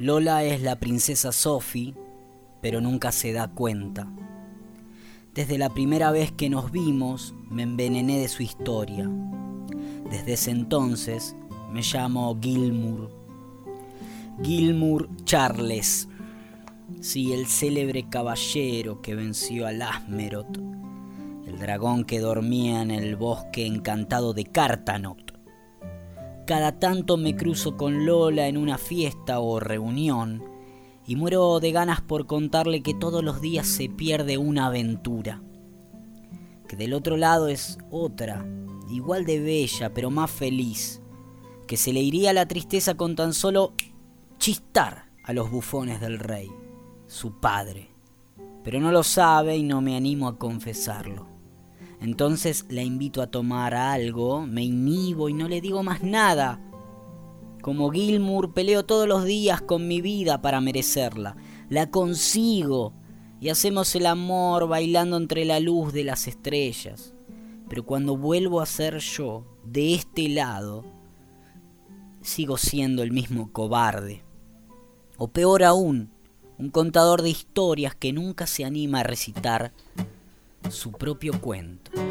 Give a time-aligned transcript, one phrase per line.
[0.00, 1.94] Lola es la princesa Sophie,
[2.60, 4.08] pero nunca se da cuenta.
[5.34, 9.08] Desde la primera vez que nos vimos, me envenené de su historia.
[10.10, 11.36] Desde ese entonces
[11.70, 13.08] me llamo Gilmour.
[14.42, 16.08] Gilmour Charles.
[17.00, 20.58] Sí, el célebre caballero que venció al Asmeroth,
[21.46, 25.33] el dragón que dormía en el bosque encantado de Cartanot.
[26.46, 30.44] Cada tanto me cruzo con Lola en una fiesta o reunión
[31.06, 35.42] y muero de ganas por contarle que todos los días se pierde una aventura.
[36.68, 38.46] Que del otro lado es otra,
[38.90, 41.00] igual de bella, pero más feliz.
[41.66, 43.72] Que se le iría la tristeza con tan solo
[44.38, 46.50] chistar a los bufones del rey,
[47.06, 47.90] su padre.
[48.62, 51.33] Pero no lo sabe y no me animo a confesarlo.
[52.04, 56.60] Entonces la invito a tomar algo, me inhibo y no le digo más nada.
[57.62, 61.34] Como Gilmour peleo todos los días con mi vida para merecerla.
[61.70, 62.92] La consigo
[63.40, 67.14] y hacemos el amor bailando entre la luz de las estrellas.
[67.70, 70.84] Pero cuando vuelvo a ser yo, de este lado,
[72.20, 74.22] sigo siendo el mismo cobarde.
[75.16, 76.10] O peor aún,
[76.58, 79.72] un contador de historias que nunca se anima a recitar
[80.70, 82.03] su propio cuento.